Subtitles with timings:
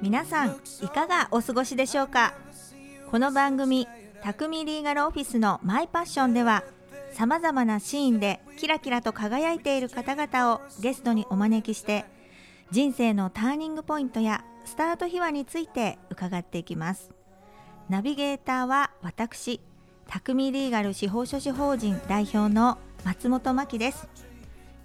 [0.00, 2.32] 皆さんいかがお過ごしでしょうか？
[3.10, 3.88] この番組
[4.22, 6.62] 「匠リーガルオフィスのマイパッション」では
[7.12, 12.04] さまざまなシーンでキラキラと輝いている方々をゲストにお招きして
[12.70, 17.10] 人生のターニングポイントやスタート秘話について伺っていきます。
[17.88, 19.60] ナビゲーターは私
[20.06, 24.06] 匠リーガル司法書士法人代表の松本真希です。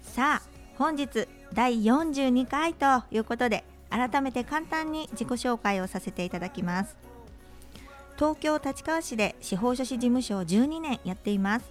[0.00, 6.96] さあ本日第42回ということで改めて簡単に自己紹介をさせていただきます。
[8.16, 11.66] 東京立川市で司法書士事務所を12年やっています。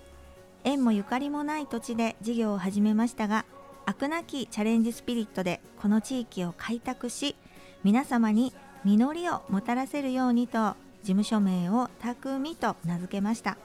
[0.63, 3.45] 縁もゆかりもない土地で事業を始めましたが
[3.87, 7.35] 飽くなきチャレンジスピリットでこの地域を開拓し
[7.83, 8.53] 皆様に
[8.85, 13.57] 実りをもたらせるようにと事務所名を「たくみ」と名付けました。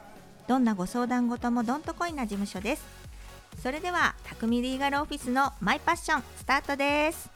[0.47, 3.06] どんなご相談事もどんとこいな事務所です。
[3.61, 7.29] それでは匠リーガルオフィスのマイパッションスタートです。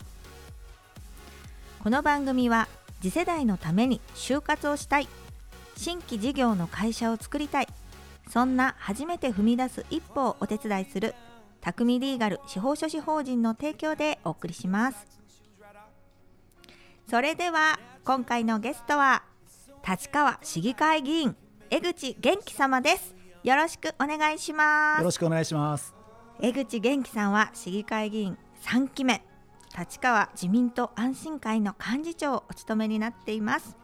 [1.84, 2.68] この番組は
[3.02, 5.08] 次世代のために就活をしたい。
[5.76, 7.68] 新規事業の会社を作りたい。
[8.30, 11.16] そんな初めて踏み出す一歩をお手伝いする
[11.60, 15.08] 匠リーガル司法書士法人の提供でお送りします。
[17.10, 19.24] それでは今回のゲストは
[19.86, 21.36] 立川市議会議員
[21.72, 23.16] 江口元気様です。
[23.44, 25.00] よろしくお願いします。
[25.00, 26.01] よろしくお願いします。
[26.40, 29.22] 江口元気さんは市議会議員3期目
[29.78, 33.78] 立川自民党安心会の幹事長をお務めになっています。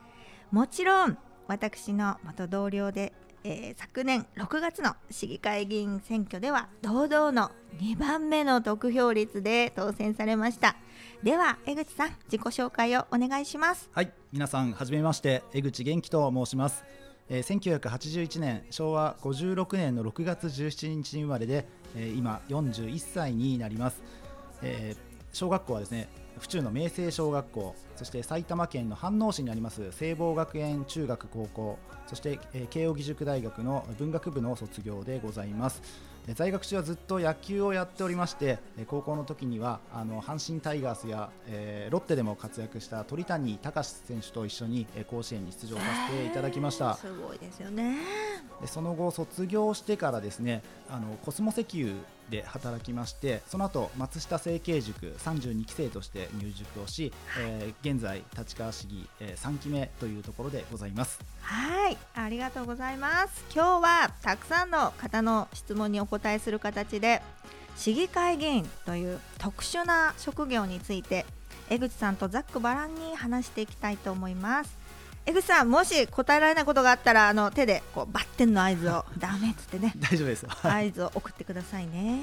[0.52, 1.18] もちろん
[1.48, 10.76] 私の元同僚で、えー昨年6月の市議会議員選挙では堂々の2番目の得票率で当選されました。
[11.24, 13.90] では江口さん自己紹介をお願いします。
[13.94, 16.84] はい、皆さんはじめまして江口元気と申します。
[17.30, 24.02] えー、1981年昭和56年の6月17日に生まれで、えー今41歳になります。
[24.62, 35.82] えー小学校はですね府中の明星小学校そして埼玉県の飯能市にあります聖望学園中学高校そして、えー慶應義塾大学の文学部の卒業でございます。
[36.28, 47.98] えー在学中はずっと野球をやっておりましてえー高校の時にはあの阪神タイガースや、えーロッテでも活躍した鳥谷敬選手と一緒にえー甲子園に出場させていただきました、すごいですよね。
[48.62, 51.94] でその後卒業してからですねあのコスモ石油
[52.30, 63.46] で働きましてその後松下政経塾32期生として入塾をし、えー現在立川市議、えー3期目というところでございますはい、ありがとうございます。
[63.56, 67.22] 今日はたくさんの方の質問にお答えする形で
[67.78, 71.26] 市議会議員という特殊な職業について
[71.70, 74.78] 江口さんとざっくばらんに話していきたいと思います。
[75.26, 82.20] 江口さん、もし答えられないことがあったらあの手でこうバッテンの合図を ダメっつってね大丈夫ですはい合図を送ってくださいね。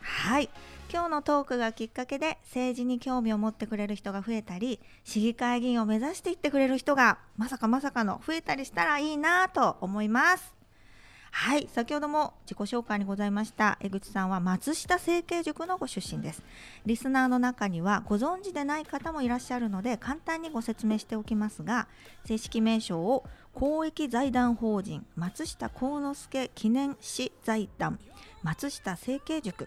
[0.00, 0.50] はい
[0.94, 10.54] 今日のトークがきっかけで政治に興味を持ってくれる人が増えたり市議会議員を目指していってくれる人がまさかまさかの増えたりしたらいいなと思います。
[11.32, 16.44] はい先ほども自己紹介にございました江口さんは松下政経塾のご出身です
[16.86, 21.88] リスナーの中にはご存知でない方もいらっしゃるので簡単にご説明しておきますが
[22.24, 27.98] 正式名称を公益財団法人松下幸之助記念史財団
[28.44, 29.66] 松下政経塾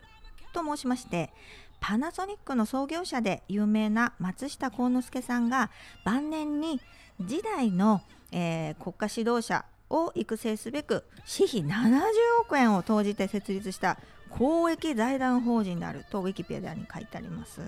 [0.57, 1.31] と申しまして
[1.79, 5.69] パナソニックの創業者で有名な松下幸之助さんが
[6.03, 6.81] 晩年に
[7.22, 8.01] 時代の、
[8.31, 12.01] えー国家指導者を育成すべく私費70
[12.41, 13.97] 億円を投じて設立した
[14.29, 17.62] 公益財団法人であるとウィキペディアに書いてあります。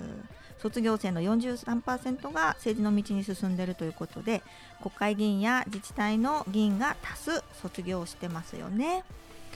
[0.57, 4.43] 卒業生の43%が政治の道に進んでいるということで
[4.81, 9.05] 国会議員や自治体の議員が多数卒業してますよね。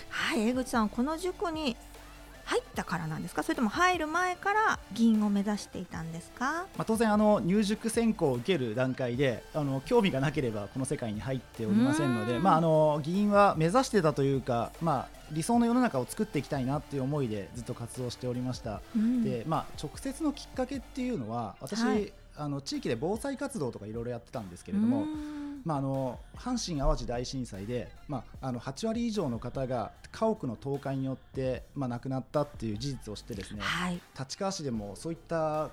[0.09, 1.75] はい江口さんこの塾に
[2.45, 3.43] 入ったからなんですか？
[3.43, 6.65] それとも入る前から議員を目指していたんですか？
[6.77, 12.43] まあ、当然あの入塾選考を受ける段階であの興味がなければこの世界に入っておりませんので、うん。
[12.43, 18.81] まあ、あの議員は目指してたというか、まあ、理想の世の中を作っていきたいなっていう思いでずっと活動しておりました。
[18.95, 19.23] うん。
[19.23, 25.43] でまあ、直接のきっかけっていうのは私、はいあの地域で防災活動とかいろいろやってたんですけれども、うん。
[25.65, 34.01] まあ、あの阪神・淡路大震災で、まあ、あの8割以上の方が家屋の倒壊によって、まあ、亡くなったっていう事実をしてですねはい。
[34.19, 35.69] 立川市でもそういった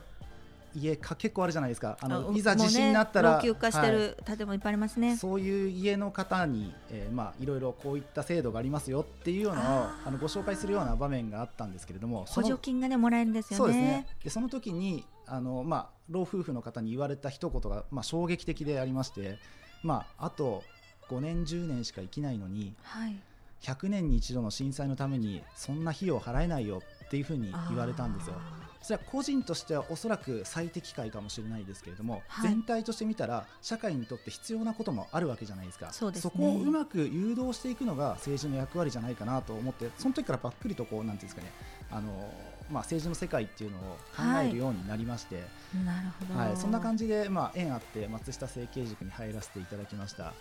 [0.75, 1.99] 家か結構あるじゃないですか。
[2.01, 3.93] あのあいざ地震になったら、ね老朽化してはい。
[3.93, 13.59] る建物いっぱいありますね、そういう家の方に、えーまあ、いろいろこういった制度がありますよっていうようなのをあのご紹介するような場面があったんですけれども補助金がねもらえるんですよね。
[13.59, 14.07] そうですね。
[14.25, 19.39] でその時にあの、まあ、老夫婦の方に言われた一言が、まあ、衝撃的でありまして、
[19.83, 20.63] まあ、あと
[21.09, 23.17] 5年10年しか生きないのにはい。
[23.63, 28.35] 100年に一度の震災のためにそんな費用払えないよっていうふうに言われたんですよ。
[28.83, 32.49] それは個人としてはおそらく最適解かもしれないですけれども、はい。
[32.49, 35.93] 全体として見たら社会にとって必要なこともあるわけじゃないですか。
[35.93, 36.33] そうですね。
[36.37, 41.53] こをうまく誘導していくのが政治の役割じゃないかなと思ってその時からばっくりとこうなんていうんですかね
[41.91, 42.33] あの、
[42.71, 43.81] まあ、政治の世界っていうのを
[44.17, 45.43] 考えるようになりまして、
[45.85, 46.57] なるほど、はい。
[46.57, 50.33] そんな感じで、まあ、縁あって松下政経塾に入らせていただきました。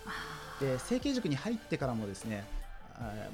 [0.60, 2.44] で政経塾に入ってからもですね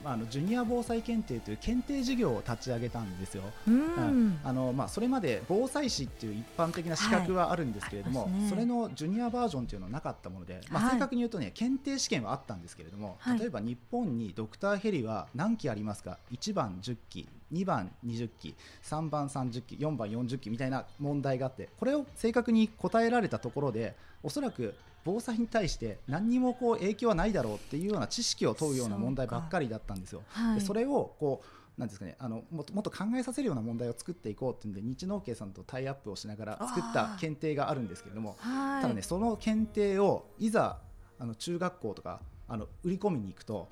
[0.04, 3.42] まあ、あのジュニア防災検定という検定事業を立ち上げたんですよ。
[3.66, 8.48] うん、あのまあ、それまで防災士っていう一般的な資格はあるんですけれども、はいね。
[8.48, 10.92] それのジュニアバージョンっていうのはなかったもので、まあ、はい。
[10.92, 13.38] 正確に言うとね検定試験はあったんですけれども、はい。
[13.38, 24.74] 例えば日本にドクターヘリは何機ありますか？1番10機2番20機3番30機4番40機みたいな問題があってこれを正確に答えられたところでおそらく
[25.06, 30.22] 防災に対して何にもこう影響はないだろうっていうような知識を問うような問題ばっかりだったんですよ。
[30.30, 30.58] はい。
[30.58, 40.78] でそれをこうなんですかね、あのもっともっと考えさせるような問題を作っていこうっていうんで日農系さんとタイアップをしながら作った検定があるんですけれどもはい、ただねその検定をいざ
[41.18, 43.68] あの中学校とかあの売り込みに行くと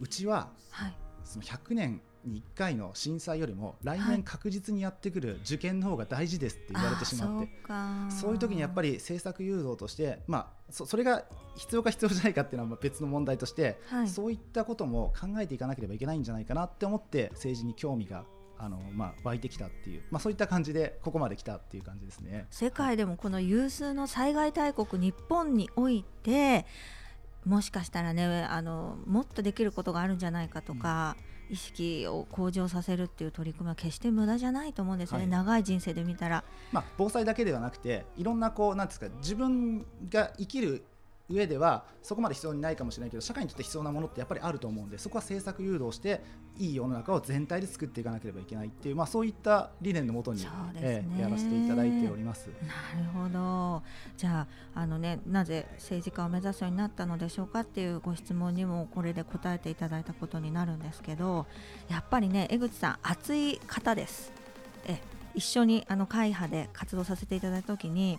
[0.00, 7.50] うちははい、その100年に1回の震災よりも来はい年確実にやってくる受験の方が大事ですって言われてしまって。
[7.68, 11.24] あーそういう時にやっぱり政策誘導として、まあ、そそれが
[11.56, 18.24] 必要か必要じゃないかっていうのはまあ別の問題として、はいそういったことも考えていかなければいけないんじゃないかなって思って政治に興味が
[18.58, 22.46] あの、まあ、湧いてきたっていう、まあ、そういった感じでここまで来たっていう感じですね。
[22.50, 26.66] 世界でもこの有数の災害大国日本において
[27.44, 31.16] もしかしたらねあのもっとできることがあるんじゃないかとか、
[31.50, 36.44] 意識を向上させるっていう取り組みは決して無駄じゃないと思うんですよね、はい長い人生で見たら。
[36.72, 40.84] まあ、防災だけではなくていろんなこうなんですか自分が生きる
[41.28, 46.22] 上ではそこまで必要にないかもしれないけど社会にとって必要なものってやっぱりあると思うんでそこは政策誘導して
[46.58, 50.48] いい世の中を全体で作っていかなければいけないっていう、まあ、そういった理念のもとに、ね。
[50.76, 52.48] ええやらせていただいております。
[52.48, 53.82] なるほど。
[54.16, 61.46] じゃああの、ね、なぜ政治家を目指すようになったのでしょうかっていうご質問にもこれで答えていただいたことになるんですけど
[61.88, 64.32] やっぱりね江口さん熱い方です。
[64.86, 65.00] え
[65.34, 68.18] 一緒にあの会派で活動させていただいた時に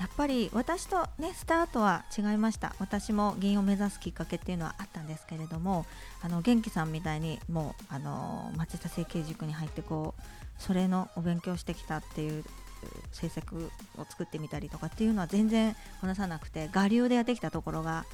[0.00, 2.74] やっぱり私とねスタートは違いました。
[2.78, 5.84] 私も議員を目指すきっかけっていうのはあったんですけれども
[6.22, 10.22] あの元気さんみたいにもうあの町田政経塾に入ってこう
[10.56, 12.44] それのお勉強してきたっていう
[13.12, 18.06] 政策を作ってみたりとかっていうのは全然こなさなくて我流でやってきたところが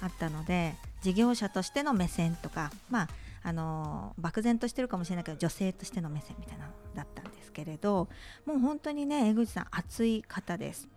[0.00, 3.08] あったので事業者としての目線とかまあ
[3.42, 8.08] あの漠然としてるかもしれないけど女性としての目線みたいなのだったんですけれど
[8.44, 10.88] もう本当にね江口さん熱い方です。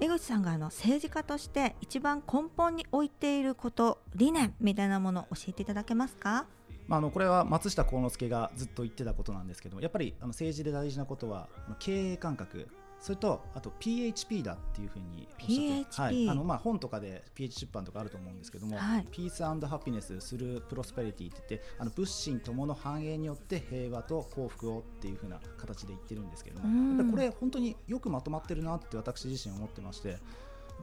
[0.00, 6.46] 江口さんがあの政治家として一番根本に置いていること理念みたいなものを教えていただけますか？
[6.88, 12.68] まあ、あのこれは松下幸之助がずっと言ってたことなんですけどやっぱりあの政治で大事なことは経営感覚。
[13.02, 19.06] それとあと PHP だっていうふうにおっしゃって PHP はい、あのまあ本とかで PH 出版とかあると思うんですけども、はい。
[19.10, 26.88] ピースハピネスするプロスペリティって言ってあの物心ともの繁栄によって平和と幸福をっていうふうな形で言ってるんですけども、うん。
[26.90, 30.18] やっぱりこれ本当によくまとまってるなって私自身思ってましてやっ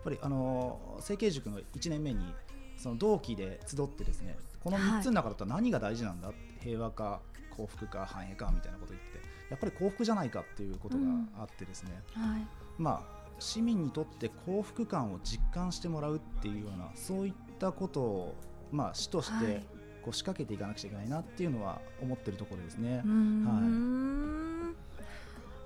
[0.03, 2.33] ぱりあの成形塾の1年目に
[2.77, 7.21] その同期で集ってですねこの3つの中だったら何が大事なんだ、平和か
[7.55, 11.03] 幸福か繁栄かみたいなことを言ってやっぱり幸福じゃないかっていうことが
[11.39, 12.47] あってですね、はい。
[12.77, 18.35] まあ市民にとって幸福感を実感してもらうっていうようなそういったことを
[18.71, 19.45] まあ市としはい。
[19.45, 23.01] てこう仕掛けていかなくちゃいけないなっていうのは思ってるところですね。
[23.05, 24.73] うー。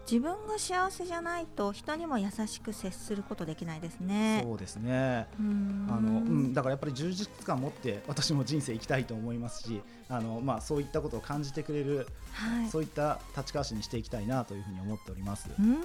[0.04, 4.42] ん自分が幸せじゃないと人にも優しく接することできないですね。
[4.44, 5.28] そうですね。
[5.40, 15.50] あのうん、だからやっぱり充実感を持って私も人生生きたいと思いますしあの、まあ、そういったことを感じてくれる、はい、そういった立川市にしていきたいなというふうに思っております。
[15.58, 15.76] うん、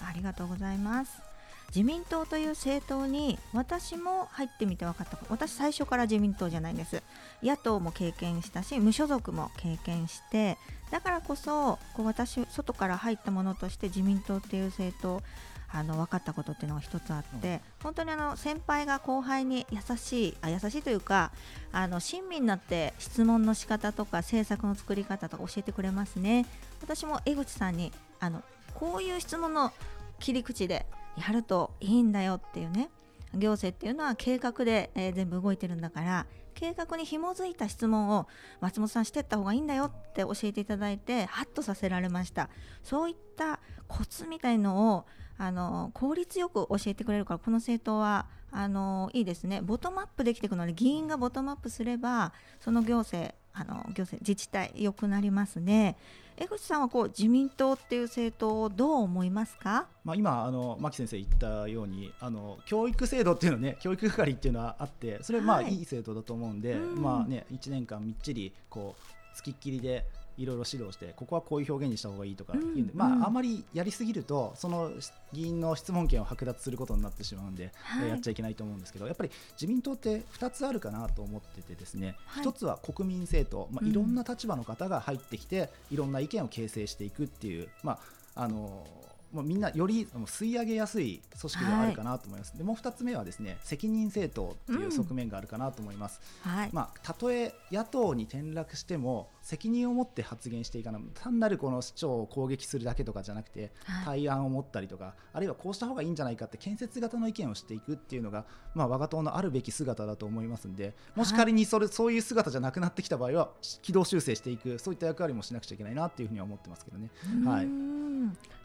[0.00, 1.33] ありがとうございます。
[1.74, 7.02] 自民党という政党に私も入ってみて分かった私最初から自民党じゃないんです。
[7.42, 10.56] 野党も経験したし無所属も経験して
[10.92, 15.20] だからこそこう私外から入ったものとして自民党っていう政党
[15.68, 21.32] あの分かったことっていうのが一つあって、本当にあの先輩が後輩に優しいあ優しいというか
[21.72, 26.46] あの親身になって質問の仕方とか政策の作り方とか教えてくれますね。
[26.80, 29.72] 私も江口さんにあのこういう質問の
[30.20, 32.90] 切り口でやるといいんだよっていうね
[33.34, 38.28] 行政っていうのは計画で、えー全部動いてるんだから計画に紐づいた質問を
[38.60, 42.48] 松本さんしてった方がいいんだよって教えていただいてハッとさせられました
[42.82, 45.04] そういったコツみたいのを
[45.36, 55.96] あの効率よく教えてくれるからこの政党はあのいいですねボトムアップできていくので議員がボトムアップすればその行政あの行政自治体良くなりますね。
[56.36, 65.74] 江口さんはこう自民党っていう政党をどう思いますか、まあ、今あの牧先生言ったようにあの教育制度っていうのね教育係っていうのはあってそれまあい。
[65.74, 70.04] い政党だと思うんで、うん、まあね1年間みっちりこうつきっきりで
[70.36, 74.90] いろいろ指導してここはこういう表現にした方がいいとか言うんで、うん、まああまりやりすぎるとその
[75.32, 87.98] 議員の質問権を剥奪することになってしまうんで、はい、やっちゃいけないと思うんですけどやっぱり自民党って2つあるかなと思っててですね、はい、1つは国民政党、まあ、いろんな立場の方が入ってきて、いろんな意見を形成していくっていう、ま
[88.34, 88.86] ああの
[89.34, 103.72] まあ、みんなより吸い上げやすい組織ではあるかなと思います、はい、でもう2つ目はですね責任政党っていう側面があるかなと思います、うんはい、まあ、たとえ野党に転落しても責任を持って発言していかない単なるこの市長を攻撃するだけとかじゃなくて、
[104.06, 113.50] 対案を持ったりとかあるいはこうした方がいいんじゃないかって建設型の意見をしていくっていうのが、まあ、我が党のあるべき姿だと思いますんでもし仮にそれ、そういう姿じゃなくなってきた場合は
[113.82, 117.10] 軌道修正していくそういった役割もしなくちゃいけないなっていうふうには思ってますけどね。
[117.44, 117.68] はい。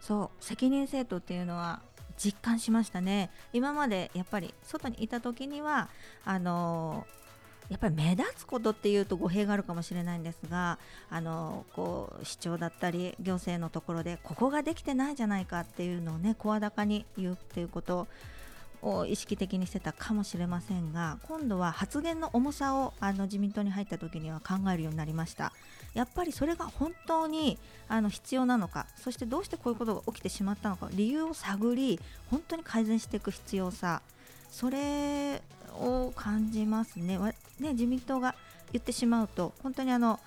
[0.00, 1.82] そう責任政党っていうのは
[2.16, 3.30] 実感しましたね。
[3.52, 5.90] 今までやっぱり外にいた時には
[6.24, 7.06] あの
[7.70, 18.08] やっぱり目立つことっていうと語弊があるかもしれないんですがあのこう市長だったり行政のところでここができてないじゃないかっていうのをね声高に言うっていうこと
[18.82, 25.52] を意識的にしてたかもしれませんが今度は発言の重さをあの自民党に入った時には考えるようになりました。
[25.92, 27.58] やっぱりそれが本当に
[27.88, 31.98] あの必要なのかそしてどうしてこういうことが起きてしまったのか理由を探り
[32.30, 34.00] 本当に改善していく必要さ
[34.52, 35.42] それ
[35.74, 37.18] を感じますね。
[37.60, 38.34] ね自民党が
[38.72, 40.20] 言ってしまうと本当にあの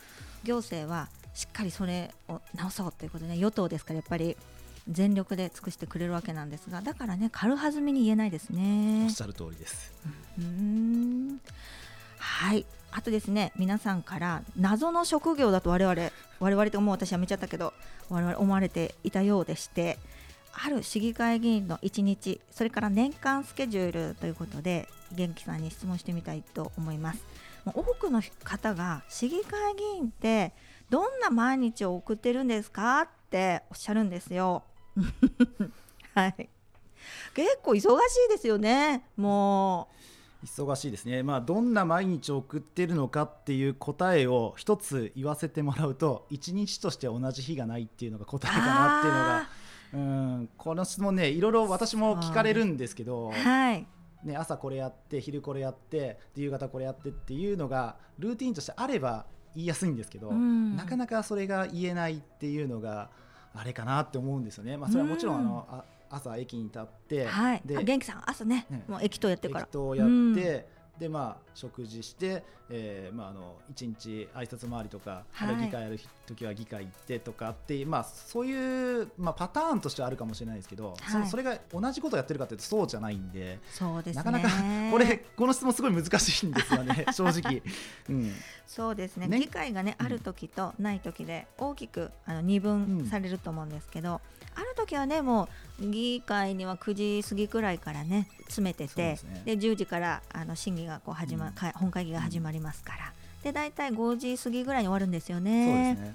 [0.43, 4.37] 行政はしっかりそれを直そうということで、ね、与党ですからやっぱり
[4.89, 9.05] 全力で尽くしてくれるわけなんですがだからね軽はずみに言えないですね。
[9.05, 9.93] おっしゃる通りです。
[10.37, 11.39] うん。
[12.19, 12.65] はい。
[12.91, 17.73] あとですね皆さんから謎の職業だと我々我々ともう私辞めちゃったけど
[18.09, 19.97] 我々思われていたようでして
[20.53, 27.25] ある市議会議員の1日それから年間スケジュールということで元気さんに質問してみたいと思います。
[27.65, 30.53] 多くの方が市議会議員って
[30.89, 34.63] どんな毎日を送ってるんですかっておっしゃるんですよ。
[36.13, 36.49] はい。
[37.33, 37.85] 結構忙し
[38.27, 39.05] いですよね。
[39.17, 40.03] もう。
[40.45, 49.49] 忙しいですね、まあ、どんな毎日を送っているのかっていう答えを一つ言わせてもらうと一日として同じ日がないっていうのが答えかなっていうのが
[49.93, 49.97] う
[50.41, 50.49] ん。
[50.57, 53.87] この質問ねいろいろ私も聞かれるんですけど、はい
[54.23, 59.25] ね、朝これやって昼これやって夕方これやってっていうのがルーティンとしてあれば
[59.55, 63.09] 言いやすいんですけど、うん、なかなかそれが言えないっていうのが
[63.53, 64.77] あれかなって思うんですよね。
[64.77, 68.83] まあ、それはもちろんあの、あ朝駅に立って、はい、で元気さん朝ね、ね。
[68.87, 69.61] もう駅頭やってから。
[69.61, 70.67] 駅頭やって、
[70.99, 84.49] でまあ食事して、えー、まああの一日挨拶回りとか、はい、議会やる時は議会行ってとかってまあそういうまあパターンとしてはあるかもしれないですけど、はい、そそれが同じことをやってるかというとそうじゃないんで、そうです、ね、なかなか
[84.91, 87.63] これこの質問すごい難しいんですよね 正直。
[88.09, 88.31] うん、
[88.67, 94.21] そうですね、ね、議会がねある時とない時で大きくあの二分されると思うんですけど、
[94.55, 103.13] ある時はねもう議会には9時過ぎくらいからね詰めててで、ね、10時からあの審議がこう始ま、うん、本会議が始まりますから、
[103.43, 105.97] で大体5時過ぎぐらいに終わるんですよね。
[105.97, 106.07] そで、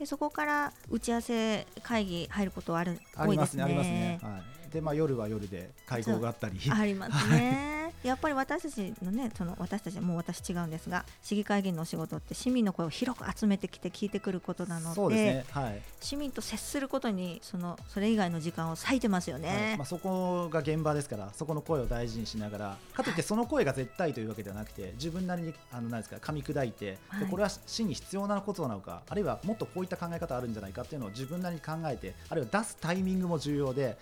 [0.00, 3.62] ね、そこから打ち合わせ会議入ることはある多いですね。
[3.62, 4.18] ありますね。
[4.22, 6.58] はい、でまあ夜は夜で会合があったり。
[6.70, 7.80] ありますね。
[8.02, 15.44] やっぱり私たちのねその私たちもう私違うんですが市議会議員のお仕事って市民の声を広く集めてきて聞いてくることなので、ね。
[15.50, 33.98] はい、市民と接することにそのそれ以外の時間を割いてますよね、はい、まあ、そこが現場ですからそこの声を大事にしながらかといってその声が絶対というわけではなくて自分なりにあのなんですか噛み砕いて、でこれは市に必要なことなのかあるいはもっとこういった考え方あるんじゃないかっていうのを自分なりに考えてあるいは出すタイミングも重要で、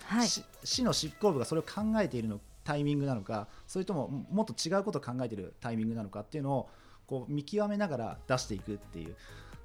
[0.63, 6.69] 市の執行部がそれを考えているのタイミングなのかそれとももっと違うことを考えているタイミングなのかっていうのを
[7.07, 9.15] こう見極めながら出していくっていう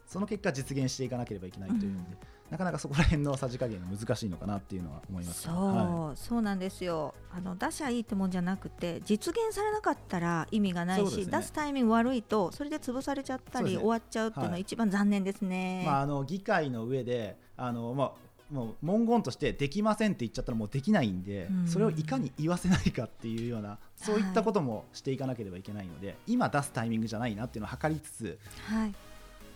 [0.06, 2.16] その結果実現していかなければいけないというので、うん、
[2.50, 7.14] なかなかそこら辺のさじ加減が難しいのかなっていうのは思いますそうはい、そうなんですよ。
[7.30, 15.82] あの出しゃいいってもんじゃなくて実現されなかったら意味がないし、ね、出すタイミング悪いとそれで潰されちゃったり、ね、終わっちゃうっていうのは一番残念ですね。
[15.84, 18.12] まあ、あの議会の上であの、まあ
[18.50, 28.94] もう文言としてできませんって言っちゃったらもうできないんで、うん、それをいかに言わせないかっていうようなそういったこともしていかなければいけないので、はい、今出すタイミングじゃないなっていうのを測りつつ、はい、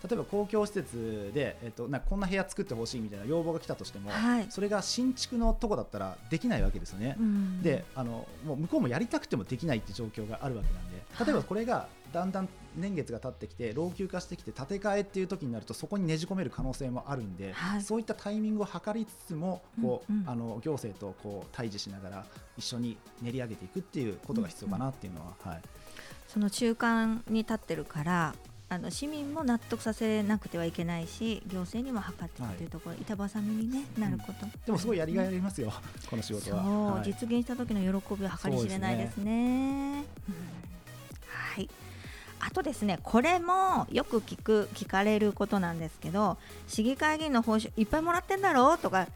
[0.07, 4.47] 例えば公共施設で、えっと、なこんな部屋作ってほしいみたいな要望が来たとしても、はい。
[4.49, 7.17] それが新築のとこだったらできないわけですよね。
[7.19, 7.61] うん。
[7.61, 17.81] であのもう向こうもやりたくてもできないって状況があるわけなんで例えばこれがだんだん年月が経ってきて老朽化してきて建て替えっていう時になるとそこにねじ込める可能性もあるんで、はい。
[17.81, 20.29] そういったタイミングを測りつつもこう、うんうん。
[20.29, 22.25] あの行政とこう対峙しながら
[22.57, 25.61] 一緒に練り上げていくっていうことが必要かなっていうのは、はい、
[26.27, 28.35] その中間に立ってるから
[28.71, 35.73] あの市民も納得させなくてはいけないし行政にも測っていくというところ、板挟みに、ね、なること、でもすごいやりがいありますよ、
[36.07, 37.01] この仕事は。
[37.03, 39.31] 実現した時の喜びは計り知れないですね。
[39.33, 40.35] うん。
[41.25, 41.67] はい。
[42.39, 49.07] あとですね、これもよく聞く聞かれることなんですけど、市議会議員の報酬いっぱいもらってんだろうとか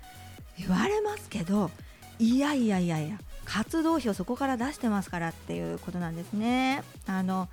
[0.58, 1.72] 言われますけど、
[2.20, 6.84] いやいやいやいや、活動費をそこから出してますからっていうことなんですね。
[7.06, 7.50] あの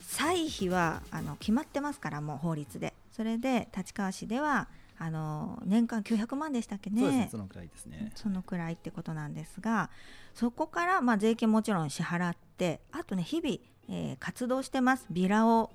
[0.00, 2.94] 歳費はあの決まってますからもう法律で。
[3.12, 7.28] それで立川市ではあの年間900万でしたっけね。
[7.30, 8.12] そのくらいですね。
[8.14, 9.90] そのくらいってことなんですが
[10.34, 15.70] そこからまあ税金もちろん支払ってあとね日々、えー活動してますビラを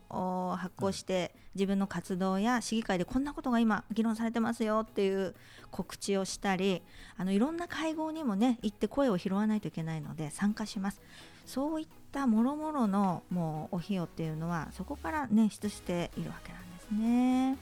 [0.58, 5.36] 発行して、自分の活動や市議会でこんなことが今議論されてますよっていう
[5.72, 6.82] 告知をしたり
[7.16, 11.02] あのいろんな会合にもね行って声を拾わないといけないので参加します
[11.46, 17.58] そういったもろもろのもうお費用っていうのはそこから捻出しているわけなんですね。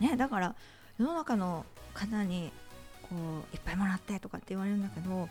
[0.00, 0.54] ねだから
[0.98, 2.52] 世の中の方に
[3.02, 3.16] こ
[3.52, 5.28] ういっぱいもらってとかって言われるんだけど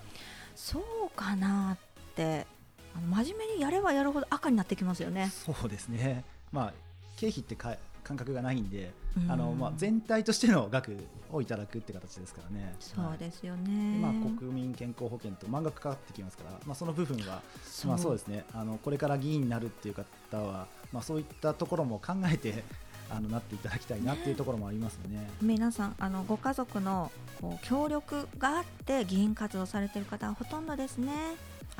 [0.55, 0.83] そう
[1.15, 2.47] かなって
[2.95, 5.29] あの真面目にやればやるほど赤になってきますよね。
[5.29, 6.73] そうですね、まあ、
[7.17, 10.97] 経費ってか感覚がないんで、うんあのまあ、全体としての額
[11.31, 12.75] をいただくって形ですからね。
[12.79, 13.99] そうですよはいね。
[13.99, 17.41] まあ、国民健康保険と満額かかってきますから、まあ、その部分は、
[17.85, 22.63] まあ、そうですねあのこれから議員になるっていう方は、まあ、そういったところも考えて
[23.09, 25.29] あのなっていただきたいなっていうところもありますよね。
[25.41, 31.11] 皆さんあのご家族のこう協力があって議員活動されている方はほとんどですね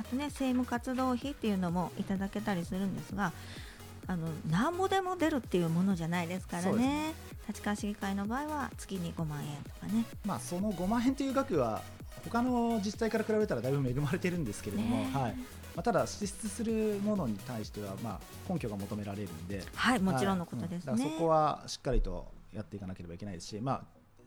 [0.01, 3.32] あとね政務活動費っていうのもいただけたりするんですが
[4.08, 7.13] あの何ぼでも出るっていうものじゃないですからそうですね。
[7.47, 10.06] 立川市議会の場合は月に5万円とかね。
[10.25, 11.82] まあ、その5万円という額は
[12.23, 15.36] 他の自治体から比べたらだいぶ恵まれてるんですけれども、はい。
[15.75, 19.63] まあ、ただ支出するものに対しては、まあ、根拠が求められるんで。
[19.75, 23.82] はいもちろんのことはいですね、うんだからそこはしっかりとやっていかなければいけないですし、まあ、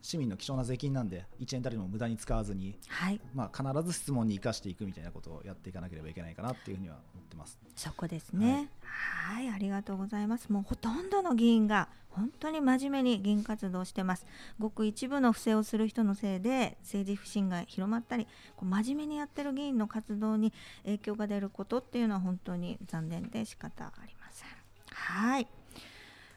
[0.05, 7.59] 市民の貴重な税金なんで1円たりも無駄に使わずに、はいまあ、必ず質問に生かしていくみたいなことをやっていかなければいけないかなっていうふうには思ってます。
[7.75, 8.69] そこですね。
[8.83, 10.53] はい、ありがとうございます。
[10.53, 14.27] もうほとんどの議員が本当に真面目に議員活動をしてます。
[14.59, 20.53] ごく一部の不正をする人のせいで政治不信が広まったり、こう真面目にやってる議員の活動に
[20.85, 24.49] 影響が出ることっていうのは本当に残念で仕方ありません。
[24.90, 25.49] はい。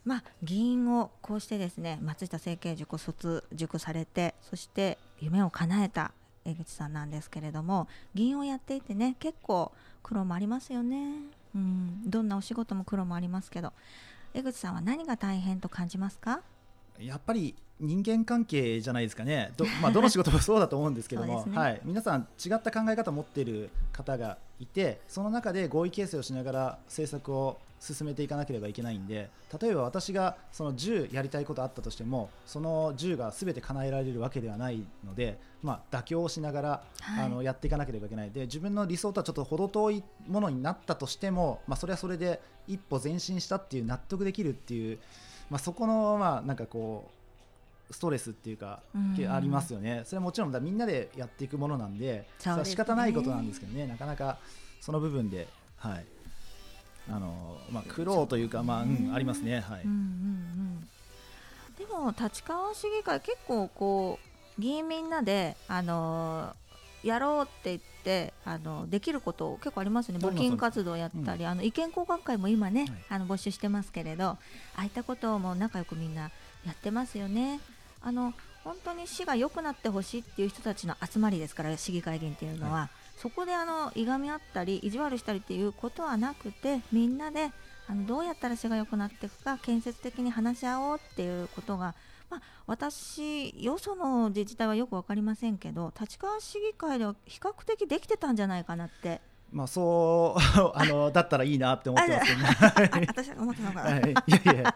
[0.08, 6.14] まあ、議員をこうしてですね松下政経塾卒塾されてそして夢を叶えた
[6.46, 13.74] 江口さんなんですけれども議員をやっていてね結構苦労もありますよね、うん、どんなお仕事も苦労もありますけど
[14.34, 16.40] 江口さんは何が大変と感じますか？
[17.00, 21.58] やっぱり人間関係じゃないですかね、ど,、まあ、どの仕事もそうだと思うんですけども、 ね。
[21.58, 29.30] はい、皆さん違った考え方を持っている方がいてその中で合意形成をしながら政策を進めていかなければいけないんで
[29.62, 36.70] 例えば私がその10やりたいことあったとしてもその10が全て叶えられるわけではないので、まあ、妥協をしながら、
[37.02, 37.26] はい。
[37.26, 38.32] あのやっていかなければいけない。
[38.32, 45.00] で自分の理想とはちょっと程遠いものになったとしても、まあ、それはそれで一歩前進したっていう納得できるっていう、
[45.50, 47.10] まあ、そこのまあなんかこ
[47.90, 49.32] うストレスっていうか、うん。
[49.32, 50.02] ありますよね。
[50.06, 52.66] それはもちろんだみんなでやっていくものなんでですね。
[52.66, 53.88] 仕方ないことなんですけどね。
[53.88, 54.38] なかなか
[54.82, 56.06] その部分で、はい。
[57.10, 59.62] あのまあ、苦労というか、まあうん、ありますね。
[59.62, 59.84] はい。
[59.84, 60.88] うんうんうん。
[61.78, 64.20] でも立川市議会結構こ
[64.58, 66.54] う議員みんなであの
[67.08, 70.26] やろうって言ってあのできること結構ありますよね。
[70.26, 72.92] 募金活動やったり、あの意見交換会も今ね、はい。
[73.10, 74.38] あの募集してますけれどあ
[74.76, 76.32] あいったことをもう仲良くみんな
[76.66, 77.60] やってますよね。
[78.02, 87.52] あの本当に市が良くなってほしいっていう人たちの集まりですから市議会議員っていうのは、そこであのいがみ合ったり意地悪したりっていうことはなくてみんなで
[87.88, 91.96] あのどうやったら市が良くなっていくか建設的に話し合おうっていうことが、
[92.30, 102.90] まあ、私よその自治体はよく分かりませんけど立川市議会では比較的できてたんじゃないかなってまあ、そうあのだったらいいなって思ってますけどね。
[102.92, 103.92] あ 私は思ってなかった。
[103.92, 104.76] はい、いやいや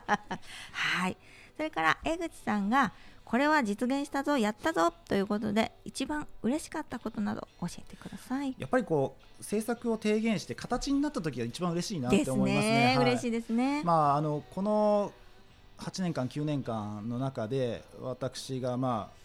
[0.71, 1.17] はい、
[1.57, 2.93] それから江口さんが
[3.25, 8.55] これは実現したぞやったぞということで一番嬉しかったことなど教えてください。
[8.57, 12.73] やっぱりこう政策を提言して形になった時が一番嬉しいなって思いますね。
[12.73, 13.83] ね、はい嬉しいですね。
[13.83, 15.11] まあ、あのこの
[15.81, 19.20] 8年間、9年間の中で私がまあ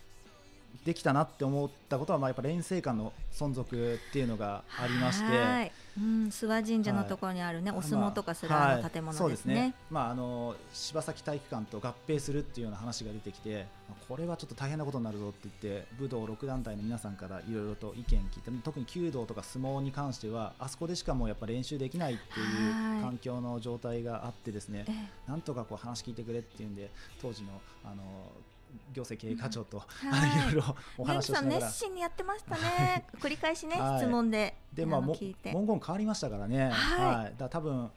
[0.87, 9.75] できたなって思ったことは、まあ、やっぱ連成館の存続っていうのがありまして、うん、諏訪神社のところにあるね、はい、お相撲とかするあの建物ですね。
[9.91, 13.67] まあ、あの柴崎体育館と合併するっていうような話が出てきて、
[14.09, 24.85] これはちょっと大変なことになるぞって言って、武道6団体の皆さんからいろいろと意見聞いて、特に弓道とか相撲に関しては、あそこでしかもうやっぱ練習できないっていう環境の状態があってですね、
[25.27, 28.05] なんとかこう話聞いてくれっていうんで、当時のあの
[28.93, 31.57] 行政経営課長と、うん、はい、いろいろお話をしながら。
[31.61, 33.07] 熱心にやってましたね。
[33.21, 37.91] 繰り返しね、はい、質問ででまあ文言変わりましたからね、はい、はい、だ多分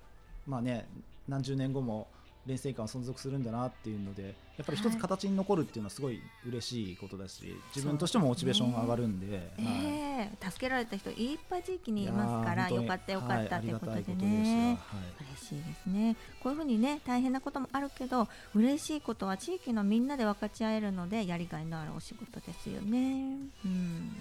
[0.48, 0.88] まあね
[1.28, 2.08] 何十年後も
[2.46, 23.38] 連成感は存続するんだなっていうのでやっぱり一つ形に残るっていうのはすごい嬉しいことだし、自分としてもモチベーションが上がるんで、ねえー、助けられた人いっぱい地域にいますからよかったよかったということでね、はい、嬉しいですねこういうふうにね大変なこともあるけど嬉しいことは地域のみんなで分かち合えるのでやりがいのあるお仕事ですよね。
[23.64, 24.12] うん。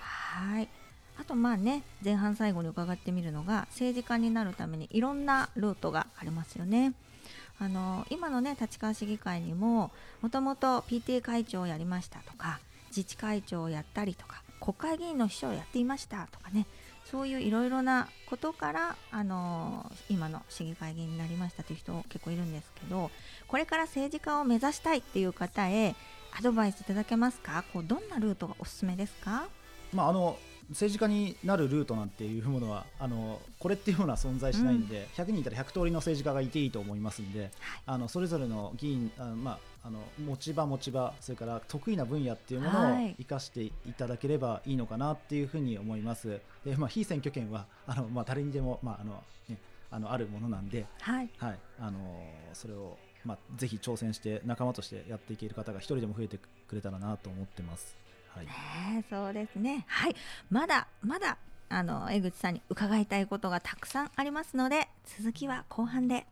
[0.00, 0.68] はい。
[1.20, 6.94] あとまあね前半最後に伺ってみるのが政治家になるためにいろんなルートがありますよね。
[7.62, 16.66] あの今のね立川市議会にももともと PTA 会長をやりましたとか自治会長をやったりとか国会議員の秘書をやっていましたとかね
[17.04, 23.12] そういういろいろなことからあの今の市議会議員になりましたという人結構いるんですけど
[23.46, 25.94] これから政治家を目指したいっていう方へ
[26.36, 27.62] アドバイスいただけますか？
[27.72, 29.44] こうどんなルートがおすすめですか、
[29.92, 30.36] まあ、あの
[30.72, 37.50] 政治家になるルートなんていうものはあのこれっていうものは存在しないんで、うん、100人いたら100通りの政治家がいていいと思いますんで、はい、
[37.86, 46.40] あのそれぞれの議員あまああの持ち場持ち場それから得意な分野っていうものを生かしていただければいいのかなっていうふうに思います。
[46.64, 49.58] でまあ非選挙権はあのまあ誰にでもまああのね
[49.90, 51.98] あのあるものなんで、はい、はい、あの
[52.52, 57.96] それをまあぜひ挑戦して仲間としてやっていける方が一人でも増えてくれたらなと思ってます。
[58.34, 59.84] はい、ね、そうですね。
[59.88, 60.16] はい、
[60.50, 61.36] まだまだ
[61.68, 66.26] あの江口さんに伺いたいことがたくさんありますので、続きは後半で。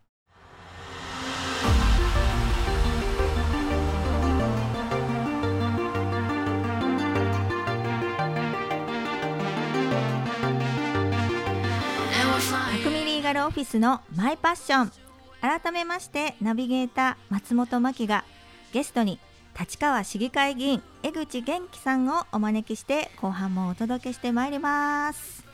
[12.82, 14.92] 匠リーガルオフィスのマイパッション
[15.40, 18.24] 改めましてナビゲーター松本真希が
[18.72, 19.18] ゲストに
[19.60, 25.44] 立川市議会議員江口元気さんをお招きして後半もお届けしてまいります。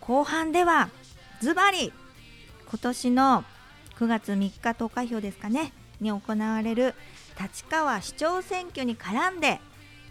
[0.00, 0.90] 後半では
[1.40, 1.90] ズバリ
[2.68, 3.44] 今年の
[3.98, 6.94] 9月3日投開票ですかねに行われる
[7.40, 9.58] 立川市長選挙に絡んで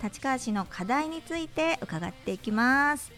[0.04, 3.12] 立川市の課題について伺っていきます。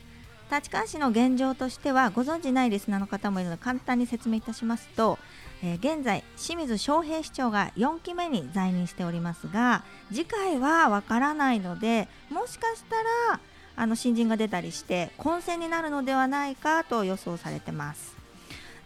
[0.51, 5.19] 立川市の現状としてはご存じないリスナーの方もいるので簡単に説明いたしますと
[5.63, 12.95] えー、現在清水翔平市長が4期目に在任しておりますが次回はわからないのでもしかした
[13.31, 13.39] ら
[13.75, 18.17] あの新人が出たりして混戦になるのではないかと予想されてます。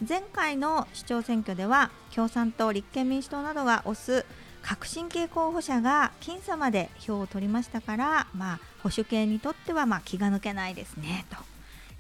[0.07, 4.25] 前回の市長選挙では共産党立憲民主党などが推す
[4.63, 11.50] 革新系候補者が僅差まで票を取りましたから、まあ、保守系にとってはま気が抜けないですねと。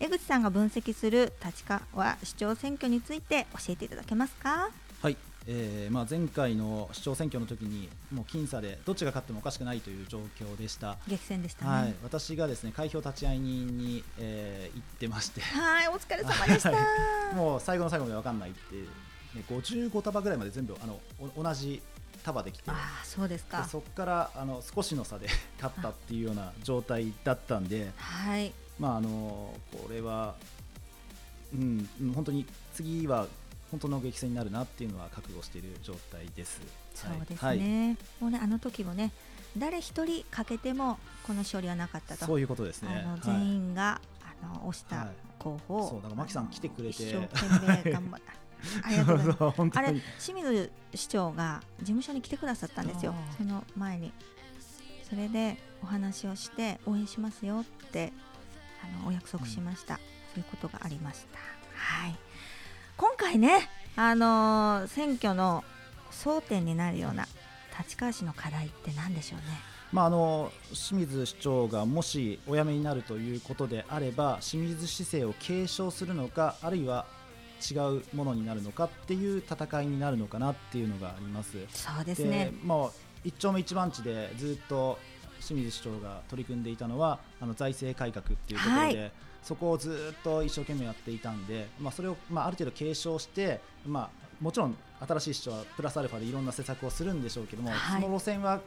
[0.01, 4.71] 江口さんが分析する立川市長選挙について教えていただけますか？
[4.99, 10.97] はい、えーまあ、前回の市長選挙の時にもう僅差でどっちが勝ってもおかしくないという状況でした。
[11.07, 15.41] 激戦でした、ね、はい、私がですね開票立ち会い人に、えー、行ってまして。
[15.41, 16.71] はいお疲れ様でした。
[17.35, 20.99] もう最後の最後まで分かんないって、ね、55束ぐらいまで全部あの
[21.37, 21.79] 同じ
[22.23, 22.71] 束できて。
[22.71, 23.65] あそうですか。
[23.65, 25.27] そこからあの少しの差で
[25.61, 28.51] 勝ったっていうような状態だったんで、はい、
[28.81, 30.33] まあ、あのこれは、
[31.53, 33.27] うん、本当に次は
[33.69, 36.59] 本当の激戦になるなっていうのは覚悟している状態です。
[36.95, 37.37] そうですね。
[37.39, 37.59] はい、
[38.19, 39.11] もうねあの時もね
[39.55, 42.25] 誰一人かけてもこの勝利はなかったと。
[42.25, 43.03] そういうことですね。
[43.05, 48.33] あの全員が、はい、あの押した候補を、そうだから牧さん来てくれて一生懸命頑張った。
[48.83, 49.77] ありがとうございます。
[49.77, 53.13] あれ清水市長が事務所に来てくださったんですよ。
[53.37, 54.11] その前に。
[55.07, 58.13] それでお話をして応援しますよって
[58.83, 60.03] あのお約束しました、うん、そ
[60.37, 61.39] ういうことがありました。
[61.73, 62.15] はい
[62.97, 65.63] 今回ね、あのー、選挙の
[66.11, 67.27] 争点になるような
[67.79, 69.45] 立川市の課題って何でしょうね？
[69.91, 77.05] まあ、あの清水市長がもしお辞めになるということであれば清水市政を継承するのかあるいは
[77.69, 81.57] 違うものになるのかっていう戦いになるのかなっていうのがあります。
[81.69, 82.89] そうですねまあ、
[83.23, 84.97] 一丁目一番地でずっと
[85.41, 89.11] 清水市長が取り組んでいたのはあの財政改革っていうところで、はい、
[89.43, 94.77] そこをずっと一生懸命やっていたんで、まあ、それを、まあ、ある程度継承して、まあ、もちろん
[95.07, 98.01] 新しい市長はプラスアルファでいろんな施策をするんでしょうけども、はい。
[98.01, 98.61] その路線は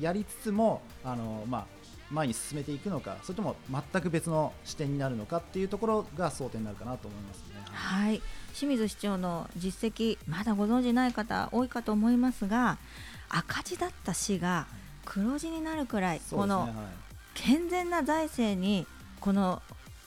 [0.00, 1.66] やりつつもあの、まあ、
[2.10, 7.54] 前に進めていくのかそれとも全く別の視点になるのかっていうところが争点になるかなと思いますね。
[7.72, 8.22] はい、
[8.54, 12.78] 清水市長の実績まだご存じない方多いかと思いますが
[13.28, 14.66] 赤字だった市が
[15.04, 16.68] 黒字になるくらい、この
[17.34, 18.86] 健全な財政に
[19.20, 19.62] この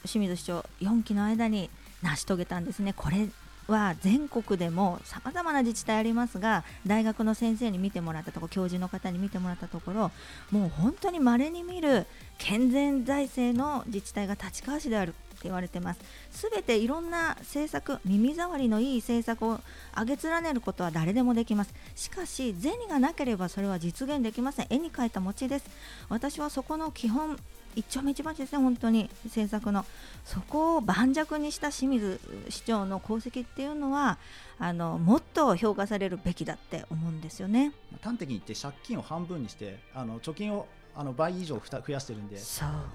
[0.05, 1.69] 清水市長4期の間に
[2.01, 2.93] 成し遂げたんですね。
[2.93, 3.29] これ
[3.67, 10.11] は全国でもさまざまな自治体ありますが大学の先生に見てもらったところ教授の方に見てもらったところ
[10.51, 12.05] もう本当に稀に見る
[12.37, 15.99] 健全財政の自治体が立川市であるって言われてます。
[16.31, 19.59] すべていろんな政策耳障りのいい政策を
[19.95, 21.73] 上げ連ねることは誰でもできます。
[21.95, 24.67] しかし銭がなければそれは実現できません。
[24.69, 25.69] 絵に描いた餅です。
[26.09, 27.37] 私はそこの基本
[27.75, 29.85] 一丁目一番地ですね本当に政策の。
[30.25, 32.19] そこを盤石にした清水
[32.49, 34.17] 市長の功績っていうのは
[34.57, 37.73] あのもっと評価されるべきだって思うんですよね。
[38.01, 40.65] 端的に言って借金を半分にしてあの貯金を
[40.99, 42.39] あの倍以上ふた増やしてるんで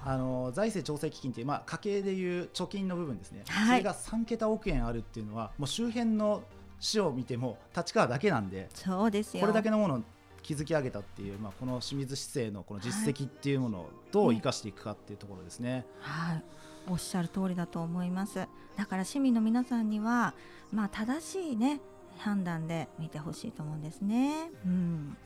[0.03, 3.67] あの財政調整基金っていう、まあ、家計でいう貯金の部分ですね、はい。
[3.67, 6.43] それが3桁億円あるっていうのはもう周辺の
[6.81, 9.41] 市を見ても立川だけなんでそうですよ。
[9.41, 10.01] これだけのものを
[10.43, 15.85] 築き上げたっていう、まあ、この清水市政のこの実績っていうものをどう生かしていくかっていうところですね。
[16.01, 16.43] はい、
[16.89, 18.45] おっしゃる通りだと思います。
[18.75, 20.33] だから市民の皆さんには、
[20.73, 21.79] まあ、正しいね
[22.17, 24.51] 判断で見てほしいと思うんですね。
[24.65, 25.17] うん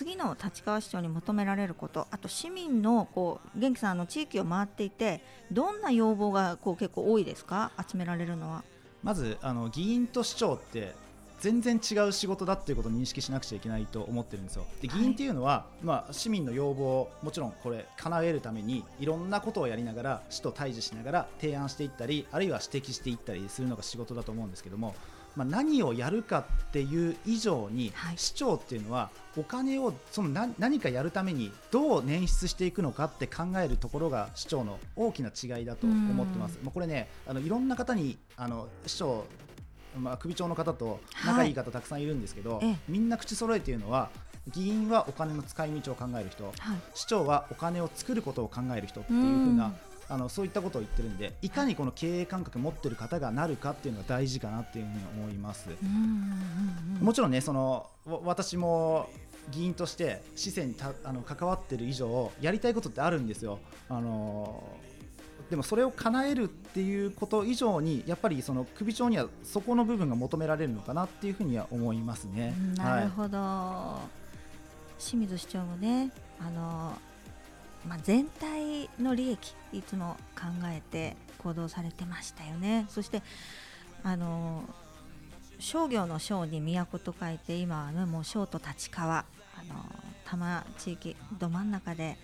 [0.00, 5.20] 次の立川市長に求められることあと市民のこう元気さんあの地域を回っていて
[5.52, 7.70] どんな要望がこう結構多いですか？
[7.86, 8.64] 集められるのは。
[9.02, 10.94] まずあの議員と市長って
[11.40, 14.64] 全然違う仕事だっていうことを認識しなくちゃいけないと思ってるんですよ。
[14.80, 24.94] で議員っていうのは、まあ、市民の要望をもちろんこれ叶えるためにいろんなことをやりながら市と対峙しながら提案していったりあるいは指摘していったりするのが仕事だと思うんですけども、
[25.36, 28.18] まあ、何をやるかっていう以上に、はい。
[28.18, 36.58] 市長っていうのはお金をその何何かやるためにどう捻出していくのかって考えるところが市長の大きな違いだと思ってます。
[36.62, 39.24] まあ、これねあのいろんな方にあの市長
[39.98, 42.76] まあ、首長の方と仲いい方たくさんいるんですけど、ええ。
[42.88, 44.08] みんな口揃えていうのは
[44.46, 46.44] 議員はお金の使い道を考える人。
[46.44, 46.54] はい。
[46.94, 49.74] 市長はお金を作ることを考える人っていう風な
[50.10, 55.68] あのそういったことを言ってるんでいかにこの経営感覚持ってる方がなるかっていうのが大事かなっていうふうに思います。
[57.00, 59.08] もちろんねそのわ私も
[59.50, 63.60] 議員として市政にたあの関わってる以上やりたいことってあるんですよ。
[63.88, 64.62] あの
[65.48, 72.54] でもそれを叶えるっていうこと以上にやっぱりその首長にはそこの部分が求められるのかなっていうふうには思いますね。
[72.56, 73.98] うんなるほど、
[74.98, 76.96] 清水市長もねあの、
[77.86, 82.86] まあ、全体の利益いつも考えて行動されてましたよね。
[82.88, 83.22] そして
[84.02, 84.64] あの
[85.58, 89.24] 商業の商に都と書いて今はねもう商と立川あ
[89.68, 89.74] の
[90.24, 92.16] 多摩地域ど真ん中で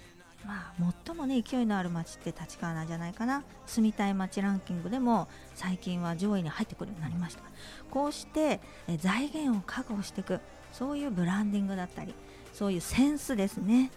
[0.45, 3.43] まあ、最もね勢いのある町って立川なんじゃないかな。
[3.67, 7.43] 住みたい街ランキングでも最近は上位に入ってくるようになりました。
[7.91, 8.61] こうして
[8.99, 10.41] 財源を確保していく。
[10.73, 12.15] そういうブランディングだったり
[12.53, 13.91] そういうセンスですね。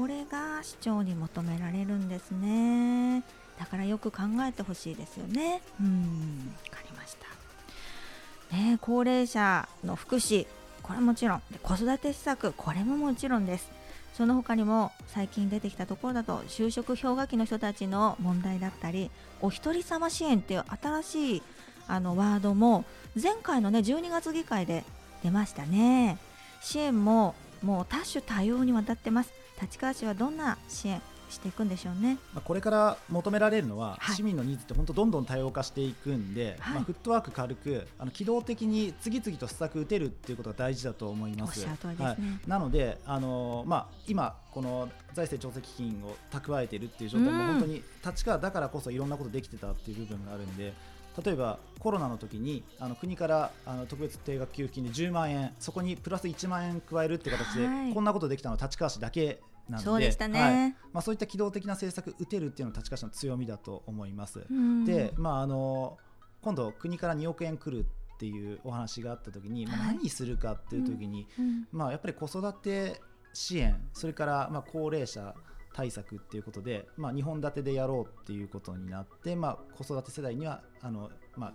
[0.00, 3.22] これが市長に求められるんですね。
[3.58, 5.60] だからよく考えてほしいですよね。
[5.78, 6.54] うん。
[6.70, 7.18] わかりまし
[8.50, 8.56] た。
[8.56, 10.46] ね高齢者の福祉
[10.82, 11.42] これもちろん。
[11.62, 13.68] 子育て施策これももちろんです。
[14.14, 19.10] その他にも最近出てきたところだと就職氷河期の人たちの問題だったり
[19.42, 21.42] お一人様支援っていう新しい
[21.88, 22.86] あのワードも
[23.22, 24.82] 前回のね12月議会で
[25.22, 26.16] 出ましたね。
[26.62, 29.39] 支援ももう多種多様にわたってます。
[29.60, 32.18] 立川市はどんな支援していくんでしょうね？
[32.34, 34.16] まあ、これから求められるのは、はい。
[34.16, 36.74] 市民のニーズって本当どんどん多様化していくんで、はい。
[36.74, 41.66] まあ、フットワーク軽くあの機動的に次々と施策打てるっていうことが大事だと思います。
[42.46, 47.46] なのであの、まあ、今この財政調整基金を蓄えているっていう状態もうん。
[47.46, 50.74] 本当に立川だからこそいろんなことできてたっていう部分があるんで。
[51.24, 57.92] 例えばコロナの時にあの国からあの特別定額給付金で10万円そこにプラス1万円加えるって形で、はい。
[57.92, 60.40] こんなことできたのは立川市だけなのでそうでしたね。
[60.40, 60.70] はい。
[60.92, 64.46] まあ、そういった機動的な政策打てるっていうのは立川市の強みだと思います。
[64.50, 64.84] うん。
[64.84, 65.98] で、まあ、あの
[66.42, 69.96] 今度国から2億円来るっていうお話があった時に、まあ、はい。
[69.96, 71.68] 何するかっていう時に、うん。
[71.72, 73.00] まあ、やっぱり子育て
[73.32, 75.34] 支援それからまあ高齢者
[75.72, 81.54] 対策っていうことで、まあ、2本立てでやろうっていうことになって、まあ、子育て世代にはあの、まあ、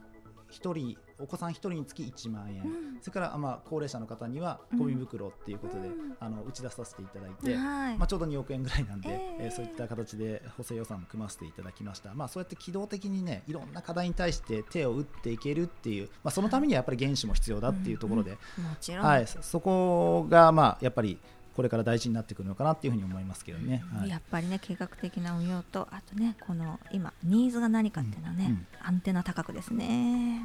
[0.51, 2.97] 1人お子さん1人につき1万円、うん。
[3.01, 4.79] それからまあ高齢者の方にはうん。
[4.79, 6.15] ゴミ袋っていうことで、うん。
[6.19, 7.97] あの打ち出させていただいて、はい。
[7.97, 18.37] まあ、ちょうど2億円ぐらいなんで、えええーそういった形で補正予算も組ませていただきました、まあ、そうやって機動的にねいろんな課題に対して手を打っていけるっていう、まあ、そのためにはやっぱり原資も必要だっていうところで、も
[18.81, 21.17] ちろん、はい、そそこがまあやっぱり
[21.55, 23.83] これから大事になってくるのかなっていうふうに思いますけどね。
[23.97, 24.09] はい。
[24.09, 28.51] やっぱりね計画的な運用とあとねこの今ニーズが何かっていうのはね、うん。
[28.51, 28.67] うん。
[28.85, 29.85] アンテナ高くですね、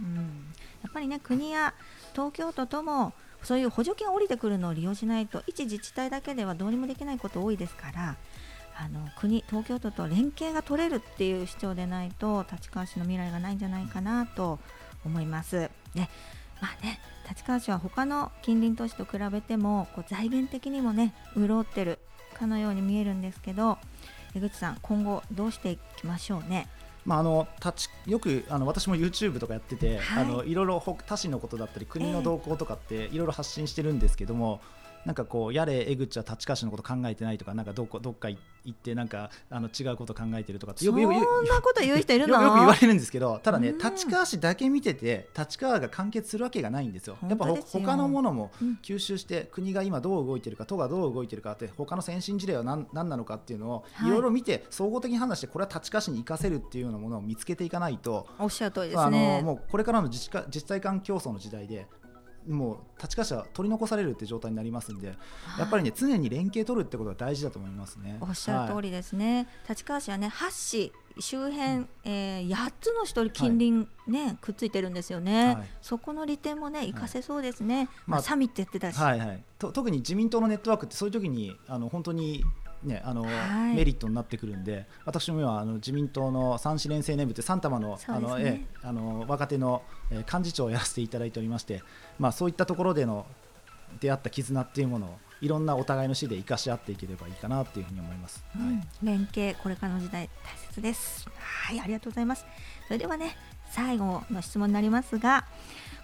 [0.03, 1.75] うん、やっぱりね国や
[2.13, 8.17] 東京都ともそういう補助金が降りてくるのを利用しないと一自治体だけではどうにもできないこと多いですから
[8.77, 14.59] あの国東京都と連携が取れるっていう主張でないと立川市の未来がないんじゃないかなと
[15.05, 15.71] 思います。
[15.95, 16.09] で
[16.61, 21.99] まあね、立川市は他の近隣都市と比べてもこう財源的にもね潤ってる
[22.39, 23.79] かのように見えるんですけど
[24.35, 26.69] 江口さん今後どうしていきましょうね？
[27.07, 34.61] まあ、あの立ちよくあの私も YouTube とかやってて、はいい、あのいろいろほ他市のことだったり国の動向とかっていろいろ発信してるんですけども、
[35.07, 38.39] なんかこうやれ江口は立川市のこと考えてないとかなんかどこどっか行
[38.71, 42.35] ってなんかあの違うこと考えてるとかってよくよくよそんなこと言う人いるの？
[42.35, 47.17] よよく言われるんですけどただねうん立川市だけ見てて立川が完結するわけがないんですよ。
[47.27, 59.41] やっぱ他のものもうん吸収して国が今どう動いてるか都がどう動いてるかって他の先進事例は何何なのかっていうのをはいいろいろ見て総合的に判断してこれは立川市に生かせるっていうようなものを見つけていかないとおっしゃる通りであのすね。
[59.43, 61.87] もうこれからの自治化自治体間競争の時代で
[62.49, 65.15] もう立川市は取り残されるって状態になりますんで
[65.59, 67.97] やっぱりね常に連携取るってことが大事だと思います。
[67.97, 68.17] ね。
[68.21, 75.69] おっしゃる通り、りですね、立川市はね8市周辺、えー、8つの市と近隣、ねくっついてるんですよね、はい。
[75.83, 82.45] そこの利点もね活かせそうですね、ままああ、サミットやってたし、はいはい、と特に自民党のネットワークってそういう時にあの本当に、
[82.83, 83.75] ねあのはい。
[83.77, 91.83] メリットになってくるんで私も今あの自民党の三市連青年部って三玉の,、あのええあの若手の、えー幹事長をやらせていただいておりまして、
[92.19, 93.27] まあ、そういったところでの
[94.01, 98.45] 出会った絆っていうものをいろんなお互いの市で生かし合っていければいいかなっていうふうに思います。
[98.57, 98.75] うはい。
[98.75, 101.27] ん連携これからの時代大切です。
[101.39, 102.45] はいありがとうございます。
[102.87, 103.37] それではね
[103.71, 105.47] 最後の質問になりますが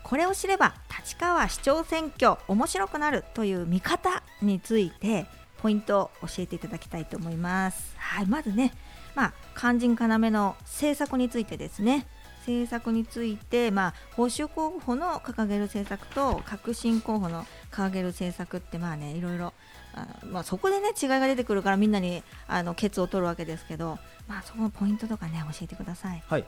[0.02, 5.26] これを知れば立川市長選挙面白くなるという見方について
[5.58, 7.94] ポイントを教えていただきたいと思います。
[7.96, 8.72] はいまずね
[9.14, 12.06] まあ肝心要の政策についてですね。
[12.46, 19.52] 政策について、まあ、保守候補の掲げる政策と革新候補の掲げる政策ってまあねいろいろ
[19.96, 26.22] あまあ、そこでね違いが出てくるからみんなにあのケツを取るわけですけど、まあ、そこのポイントとかね教えてください。
[26.26, 26.44] はい。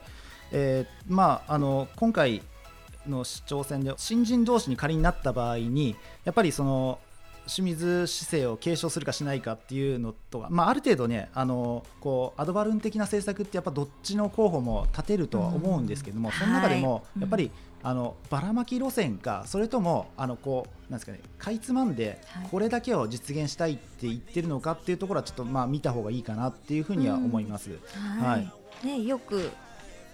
[0.51, 2.43] えーまあ、あの今回
[3.07, 6.99] の市長選で新人同士に仮になった場合にやっぱりその
[7.49, 16.35] 清水市政を継承するかしないかっていうのとは、まあ、ある程度ねあのこうアドバルーン的な政策ってやっぱどっちの候補も立てるとは思うんですけども、うん。
[16.35, 17.21] その中でもはい。
[17.21, 22.47] やっぱり、あのばらまき路線かそれともあのこうなんですかねかいつまんではい。
[22.49, 27.71] これだけを実現したいって言ってるのかっていうところはちょっとまあ見た方がいいかなっていうふうには思います。
[28.21, 28.85] はい。
[28.85, 29.49] ね、よく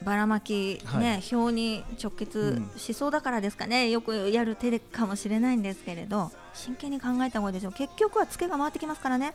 [0.04, 1.22] ばらまき、ねはい。
[1.22, 9.28] 票に直結しそうだからですかね、よくやる手かもしれないんですけれど真剣に考えた方がいいですよ結局はツケが回ってきますからね。
[9.28, 9.34] ね。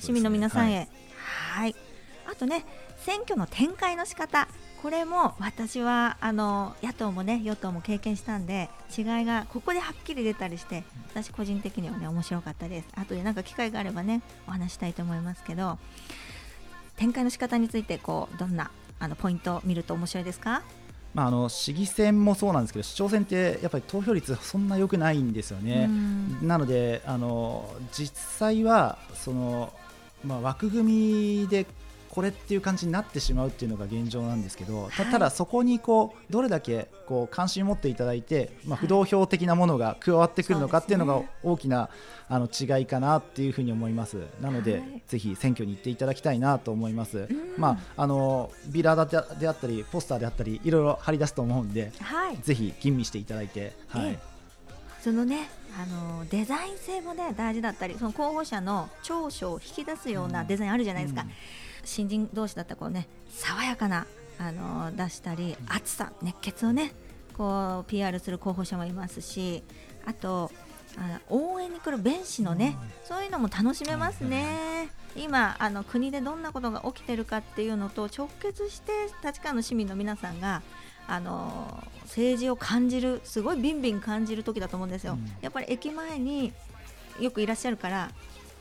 [0.00, 0.72] 市民の皆さんはい。
[0.72, 0.88] へ。
[1.16, 1.76] はい。
[2.30, 2.64] あとね
[2.98, 4.48] 選挙の展開の仕方。
[4.82, 12.88] これも私はあの野党もね与党も経験したんで違いがここではっきり出たりして私個人的にはね面白かったです。
[12.94, 15.78] あとでなんか機会があればねお話したいと思いますけど
[16.96, 20.62] 展開の仕方についてこうどんなあのポイントを見ると面白いですか？
[21.14, 25.86] まあ、あの市議選もそうなんですけど市長選ってやっぱり投票率そんな良くないんですよね。
[25.88, 29.72] うんなのであの実際はその、
[30.24, 31.66] まあ、枠組みで
[32.14, 35.12] これっていう感じになってしまうっていうのが現状なんですけどたはい。
[35.12, 41.88] ただそこにこうどれだけこう関心を持っていただいて、まあ、はい不動票的なものが加わってくるのかっていうのが大きな
[42.28, 44.18] あの違いかなっていうふうに思います。
[44.42, 45.02] なので、はい。
[45.08, 47.28] ぜひ選挙に行っていただきたいなと思います、ん。
[47.56, 52.36] まあ、あのビラでであったりポスターであったりいろいろ貼り出すと思うんではい。
[52.42, 54.10] ぜひ吟味していただいて、はい。
[54.10, 54.18] え
[55.00, 61.30] そのねあのデザイン性もね大事だったりその候補者の長所を引き出すようなデザインあるじゃないですか、うん
[61.84, 64.06] 新人同士だったらこうね爽やかな
[64.38, 66.92] あの出したり熱さ熱血をね
[67.36, 69.62] こう PR する候補者もいますし
[70.04, 70.50] あと
[70.96, 74.88] あ応援に来る弁士のね、そういうのも楽しめますね。
[75.16, 78.92] 今あの国でどんなことが起きてるかっていうのと直結して
[79.24, 80.62] 立川の市民の皆さんが
[81.06, 85.14] あの政治を感じるすごいビンビン感じる時だと思うんですよ。
[85.14, 86.52] うんやっぱり駅前に
[87.20, 88.10] よくいらっしゃるから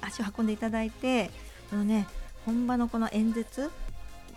[0.02, 1.32] 足を運んでいただいて
[1.70, 2.08] そのね
[2.46, 3.72] 本場のこの演説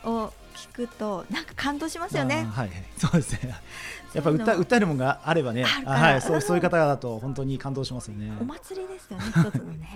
[0.05, 2.47] を聞くとなんか感動しますよね。
[2.51, 3.55] はい、 そうですね。
[4.15, 8.33] やっぱ歌歌えるものがあればね、はい、そうそういう方だと本当に感動しますよね。
[8.41, 9.89] お祭りですよね、一つのね。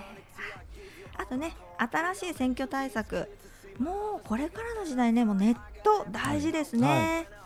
[1.17, 3.31] あとね、新しい選挙対策、
[3.79, 6.87] もうこれからの時代ね、もうネット大事ですね。
[6.87, 7.40] はいはい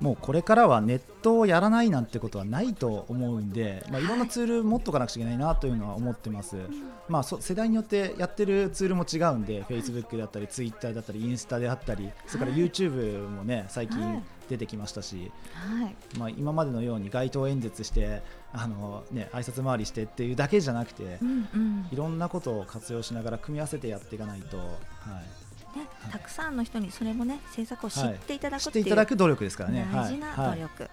[0.00, 6.56] もうこれからはネットをやらないなんてことはないと思うんで、まあ、いろんなツール持っとかなくちゃいけないなというのは思ってます、
[7.08, 16.18] まあ、世代によってやってるツールも違うんで、Facebook だったり Twitter だったりインスタであったりそれから YouTube もね最近出てきましたし、はい。
[16.18, 18.22] まあ、今までのように街頭演説して
[18.52, 24.58] あの、ね、挨拶回りしてっていうだけじゃなくて、うんうん、いろんなことを活用しながら組み合わせてやっていかないと。
[24.58, 24.66] はい。
[24.66, 24.72] ね、
[26.10, 28.38] たくさんの人にそれもね政策を知ってい。
[28.38, 29.86] ただく、知っていただく努力ですからね。
[29.92, 30.90] 大事な努力、はい。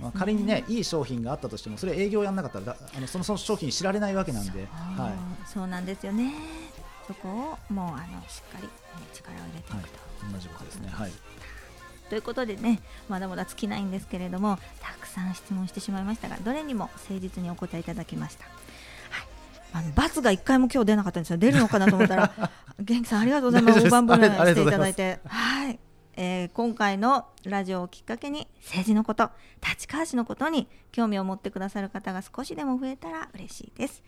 [0.00, 4.66] まあ、仮にねいい商品があったとしてもそれ営業やらなかったらあのそのその商品知られないわけなんで。
[4.70, 6.34] はい、そうなんですよね。
[7.06, 8.70] そこをもうあのしっかり、ね、
[9.12, 9.80] 力を入れていくと、は
[10.30, 10.88] い、同じことですね。
[10.90, 11.12] はい。
[12.08, 18.44] ということでねまだまだ尽きないんですけれどもたくさん質問してしまいましたがどれにも誠実にお答えいただきました。
[19.72, 21.38] あの罰が1回も今日出なかったんですよ。
[21.38, 22.32] 出るのかなと思ったら
[22.78, 23.82] 元気さんありがとうございます。
[23.82, 25.20] 大盤振る舞いしていただいて。
[25.26, 25.78] はい、
[26.14, 29.30] えー、今回のラジオをきっかけに政治のこと
[29.66, 34.02] 立川市のことに興味を持ってくださる方が少しでも増えたら嬉しいです。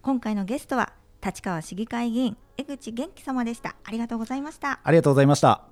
[0.00, 0.92] 今回のゲストは
[1.24, 3.76] 立川市議会議員江口元気様でした。
[3.84, 4.80] ありがとうございました。
[4.82, 5.71] ありがとうございました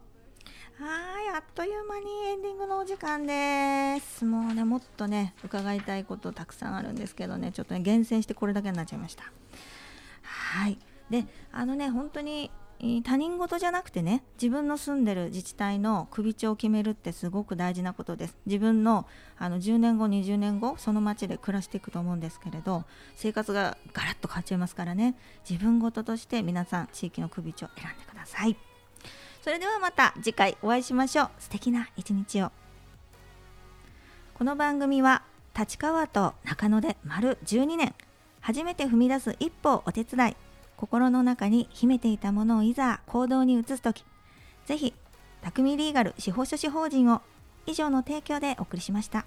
[0.81, 4.25] はいあっという間にエンディングのお時間です。
[4.25, 9.25] もうねもっとね伺いたいことたくさんあるんですけどねちょっとね厳選してこれだけになっちゃいました。
[10.23, 10.79] はい。
[11.11, 12.51] であのね本当に
[13.05, 18.39] 他人事じゃなくてね自分の住んでる自治体の首長を決めるってすごく大事なことです。
[18.47, 19.07] 自分の
[19.37, 22.85] あの10年後20年後その町で暮らしていくと思うんですけれど
[23.17, 25.15] 生活がガラッと変わっちゃいますからね。
[25.47, 28.70] 自分事として皆さん地域の首長を選んでください。
[29.43, 31.31] それではまた次回お会いしましょう。
[31.39, 32.53] 素敵な一日を。
[34.35, 35.23] この番組は
[35.59, 37.95] 立川と中野で丸12年。
[38.43, 40.37] 初めて踏み出す一歩をお手伝い。
[40.77, 44.05] 心の中に秘めていたものをいざ行動に移す時。
[44.67, 44.93] ぜひ
[45.43, 47.23] 匠リーガル司法書士法人を
[47.65, 49.25] 以上の提供でお送りしました。